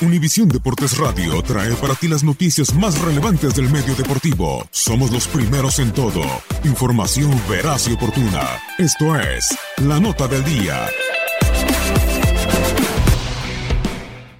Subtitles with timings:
[0.00, 4.64] Univisión Deportes Radio trae para ti las noticias más relevantes del medio deportivo.
[4.70, 6.22] Somos los primeros en todo.
[6.62, 8.60] Información veraz y oportuna.
[8.78, 10.86] Esto es La Nota del Día.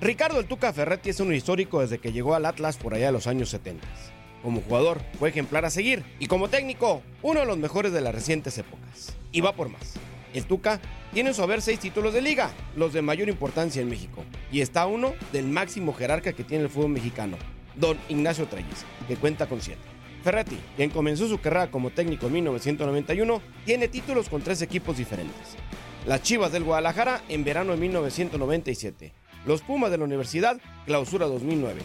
[0.00, 3.12] Ricardo El Tuca Ferretti es un histórico desde que llegó al Atlas por allá de
[3.12, 3.84] los años 70.
[4.44, 8.14] Como jugador fue ejemplar a seguir y como técnico uno de los mejores de las
[8.14, 9.16] recientes épocas.
[9.32, 9.98] Y va por más.
[10.34, 10.80] El Tuca
[11.12, 14.60] tiene en su haber seis títulos de liga, los de mayor importancia en México, y
[14.60, 17.36] está uno del máximo jerarca que tiene el fútbol mexicano,
[17.76, 19.80] don Ignacio Treyes, que cuenta con siete.
[20.22, 25.56] Ferretti, quien comenzó su carrera como técnico en 1991, tiene títulos con tres equipos diferentes.
[26.06, 29.12] Las Chivas del Guadalajara en verano de 1997,
[29.46, 31.80] los Pumas de la Universidad, clausura 2009,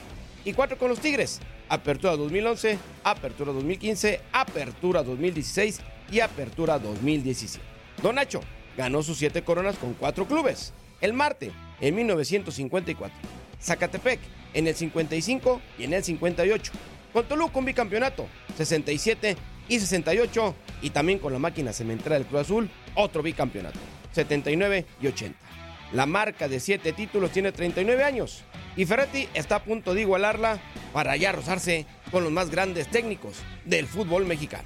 [0.46, 1.40] y cuatro con los Tigres,
[1.70, 5.80] apertura 2011, apertura 2015, apertura 2016
[6.12, 7.73] y apertura 2017.
[8.04, 8.42] Don Nacho
[8.76, 10.74] ganó sus siete coronas con cuatro clubes.
[11.00, 13.18] El Marte en 1954,
[13.62, 14.20] Zacatepec
[14.54, 16.74] en el 55 y en el 58.
[17.14, 18.28] Con Toluca un bicampeonato,
[18.58, 19.38] 67
[19.70, 20.54] y 68.
[20.82, 23.80] Y también con la máquina cementera del Cruz Azul, otro bicampeonato,
[24.12, 25.40] 79 y 80.
[25.94, 28.44] La marca de siete títulos tiene 39 años.
[28.76, 30.60] Y Ferretti está a punto de igualarla
[30.92, 34.66] para ya rozarse con los más grandes técnicos del fútbol mexicano.